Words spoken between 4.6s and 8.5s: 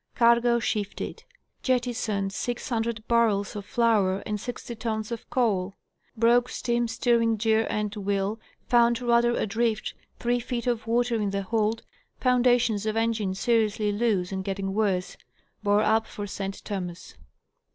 tons of coal. Broke steam steering gear and wheel,